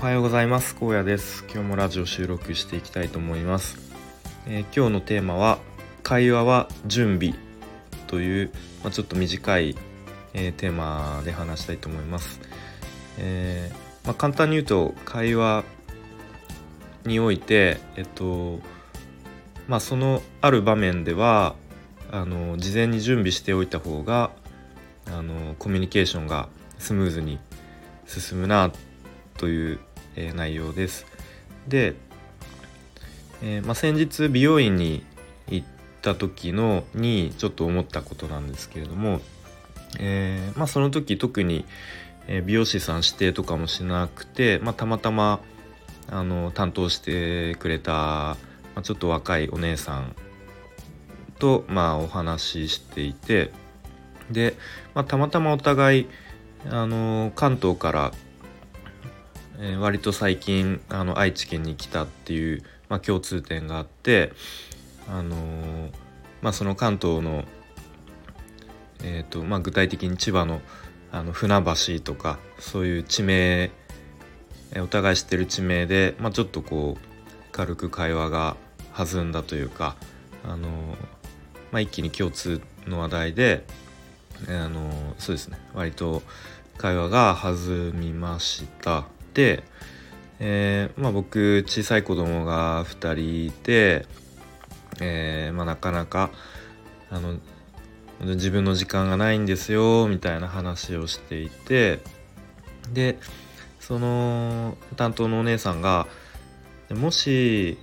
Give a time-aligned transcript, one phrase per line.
[0.00, 0.74] はようございます。
[0.76, 1.44] 高野です。
[1.52, 3.76] 今日もラジオ収録していきたいと思います、
[4.46, 5.58] えー、今日のテーマは
[6.02, 7.34] 会話は準備
[8.06, 8.50] という、
[8.82, 9.76] まあ、ちょっと短い、
[10.32, 12.40] えー、テーマで話したいと思います、
[13.18, 15.64] えー、まあ、簡単に言うと会話
[17.04, 18.58] においてえっと
[19.68, 21.56] まあそのある場面では
[22.10, 24.30] あの事前に準備しておいた方が
[25.12, 27.38] あのコミュニケーションがスムーズに
[28.06, 28.72] 進むな
[29.40, 29.80] という、
[30.28, 31.06] え、内容です。
[31.68, 31.94] で、
[33.42, 35.04] えー、まあ、先日美容院に
[35.48, 35.66] 行っ
[36.02, 39.20] た時のにちょっと思ったことなんですけれども、
[39.98, 41.64] えー、まあ、その時特に、
[42.44, 45.40] 美容師さん指定とかもしなくて、まあ、たまたま
[46.08, 48.36] あの担当してくれた、ま
[48.76, 50.14] あ、ちょっと若いお姉さん
[51.38, 53.50] と、まあ、お話ししていて
[54.30, 54.56] で、
[54.94, 56.08] まあ、たまたまお互い
[56.68, 58.12] あの関東から、
[59.62, 64.32] えー、割と最近あの愛知県に来たっていう、まあ、共通点があって
[65.06, 65.90] あのー、
[66.40, 67.44] まあ、その関東の、
[69.04, 70.60] えーとまあ、具体的に千葉の
[71.12, 73.72] あの船橋とかそういう地名
[74.76, 78.56] お互い知ってる地名で、まあ、ちょっとこう軽く会話が
[78.96, 79.96] 弾んだというか、
[80.44, 80.68] あの
[81.72, 83.64] まあ、一気に共通の話題で、
[84.48, 86.22] あのそうですね割と
[86.78, 89.06] 会話が弾みました、
[90.40, 94.06] えー、まあ、僕小さい子供が2人いて、
[95.00, 96.30] えー、まあ、なかなか
[97.10, 97.36] あの
[98.20, 102.00] 自分の時間がないんですよみたいな話をしていて
[102.92, 103.18] で
[103.78, 106.06] その担当のお姉さんが
[106.90, 107.78] もし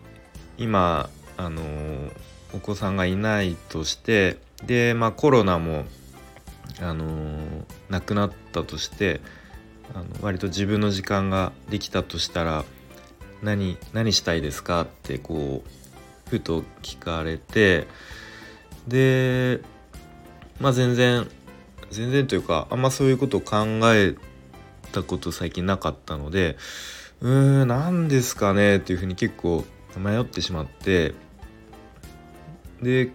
[0.57, 1.61] 今あの
[2.53, 5.85] お子さんがいないとしてでまあコロナも
[6.81, 7.05] あの
[7.89, 9.21] 亡くなったとして
[9.93, 12.65] あの割と自分の時間ができたとしたら
[13.41, 17.87] 何何したいですかってこうふと聞かれて
[18.87, 19.61] で
[20.59, 21.27] まあ全然
[21.91, 24.15] 全然というかあんまそういうことを考え
[24.91, 26.57] たこと最近なかったので
[27.21, 29.63] うーん何ですかねっていうふうに結構
[29.97, 31.13] 迷ってしまって
[32.81, 33.11] で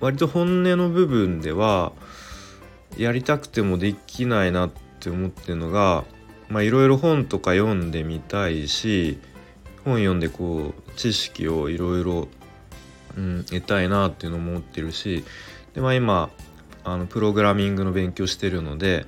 [0.00, 1.92] 割と本音の部分では
[2.98, 6.04] やりたくてもできないなってって思ってるのが
[6.50, 9.18] いろいろ本とか読んでみたいし
[9.84, 12.28] 本読んでこう知識をいろいろ
[13.48, 15.24] 得たいなっていうのも思ってるし
[15.74, 16.30] でまあ今
[16.82, 19.06] あのプログラミングの勉強してるので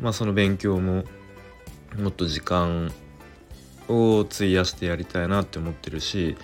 [0.00, 1.04] まあその勉強も
[1.98, 2.90] もっと時間
[3.88, 6.36] を費やしてやりたいなって思ってるし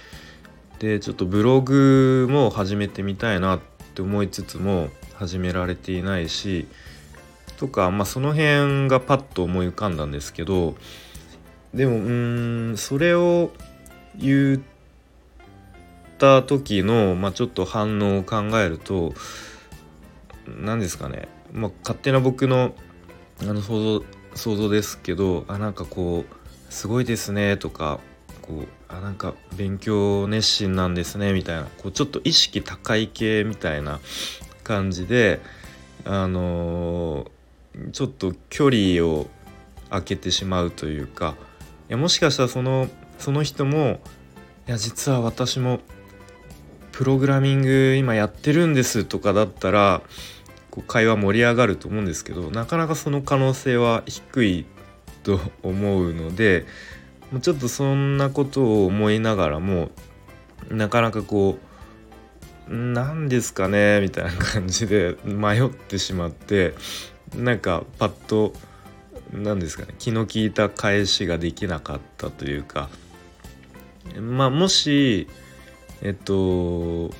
[0.78, 3.60] でちょっとブログも始めてみたいなっ
[3.94, 6.66] て思いつつも始められていないし
[7.60, 10.76] とか、まあ、その辺がパッと思い浮かんだんですけど
[11.75, 11.98] でもう
[12.72, 13.50] んそれを
[14.16, 14.60] 言っ
[16.16, 19.12] た時の、まあ、ちょっと反応を考えると
[20.47, 22.72] 何ですかね、まあ、勝手な僕の
[23.43, 24.04] あの想像
[24.34, 26.34] 想像ですけどあなんかこう
[26.72, 28.00] 「すごいですね」とか
[28.41, 34.00] こうあなんか勉強熱心なんですねみたいなこうちょっと意識高い系みたいな
[34.65, 35.41] 感じで
[36.04, 37.31] あのー、
[37.92, 39.26] ちょっと距離を
[39.88, 41.36] 空けてしまうというか
[41.88, 42.88] いやもしかしたらその
[43.19, 44.00] その人も
[44.69, 45.80] いや実は私も
[46.92, 50.03] プログラミング今やってるんですとかだったら
[50.70, 54.66] こう会話盛り上がると思うんですけどなかなかその可能性は低い
[55.22, 56.66] と思うので
[57.42, 59.91] ちょっとそんなことを思いながらも
[60.69, 61.59] なかなかこ
[62.69, 66.75] う何ですかねみたいな感じで迷ってしまって
[67.34, 68.52] なんかパッと
[69.32, 72.88] 何ですかね気の利いた返しができなかったというか
[74.20, 75.28] まあもし
[76.02, 77.10] えっと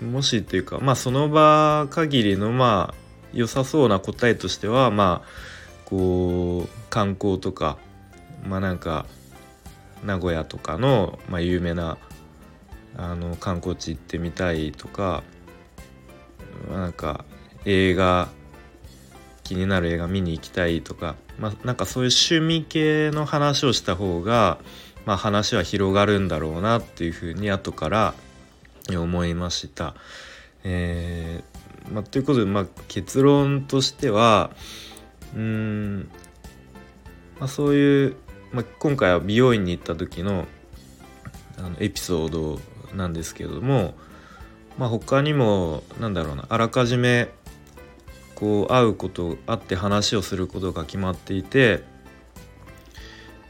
[0.00, 2.94] もしっていうかまあその場限りのまあ
[3.32, 5.28] 良さそうな答えとしてはまあ
[5.84, 7.78] こう観光とか
[8.44, 9.06] まあなんか
[10.04, 11.96] 名古屋とかの、まあ、有名な
[12.96, 15.22] あの観光地行ってみたいとか
[16.70, 17.24] なんか
[17.64, 18.28] 映画
[19.52, 24.58] 気になる映画見に行きたいとか、まあ、なんかそういう趣味系の話をした方が、
[25.04, 28.14] まあ、話は広がるんだろうなっていうふうに後から
[28.90, 29.94] 思いました。
[30.64, 34.52] えーまあ、ということで、まあ、結論としては
[35.34, 36.08] うん、
[37.38, 38.16] まあ、そういう、
[38.52, 40.46] まあ、今回は美容院に行った時の
[41.58, 42.58] あのエピソード
[42.94, 43.94] なんですけれども、
[44.78, 47.28] まあ、他にもなんだろうなあらかじめ
[48.42, 51.84] こう会うこと会って話をすることが決まっていて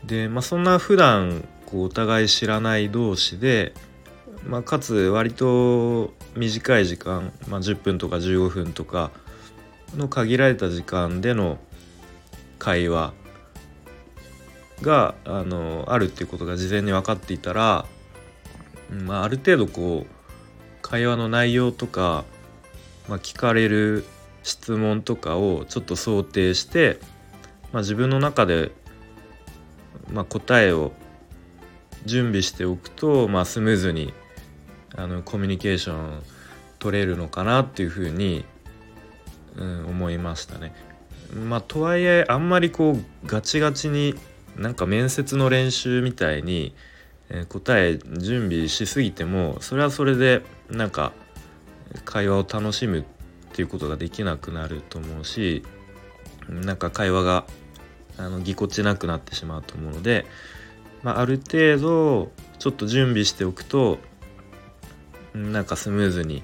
[0.05, 3.73] で、まあ、そんな普段こうお互い知らない同士で、
[4.47, 9.12] まあ、かつ割と短い時間、まあ、10分とか15分とか
[9.97, 11.56] の限られた時間での
[12.59, 13.15] 会話
[14.83, 17.87] があのあるっていうことが事前に分かっていたら、
[18.91, 22.27] まあ、ある程度こう会話の内容とか、
[23.09, 24.05] まあ、聞かれる
[24.43, 26.99] 質問とかをちょっと想定して、
[27.73, 28.73] まあ、自分の中で、
[30.11, 30.93] まあ、答えを
[32.05, 34.12] 準備しておくと、まあ、スムーズに
[34.94, 36.23] あのコミュニケーション
[36.79, 38.44] 取れるのかなっていうふうに、
[39.56, 40.75] うん、思いましたね。
[41.33, 44.15] まあ、とはいえあんまりこうガチガチに
[44.56, 46.75] なんか面接の練習みたいに、
[47.31, 51.12] えー、答え準備しすぎてもそれはそれでなんか
[52.05, 53.06] 会話を楽しむ
[53.52, 55.62] っていうことができなくなると思うし
[56.49, 57.44] なんか会話が
[58.16, 60.25] あのぎこちなくなってしまうと思うので、
[61.02, 63.99] まあ、ある程度ちょっと準備しておくと
[65.34, 66.43] なんかスムーズに、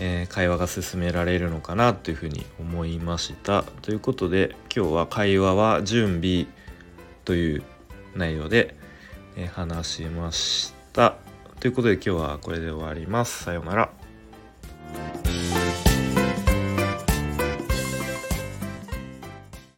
[0.00, 3.64] えー、会話が進められるのかなというふうに思いました。
[3.82, 6.46] ということで今日は会話は準備
[7.24, 7.62] という
[8.14, 8.76] 内容で、
[9.36, 11.16] えー、話しました。
[11.60, 13.44] ということで今日はこれで終わります。
[13.44, 13.90] さようなら。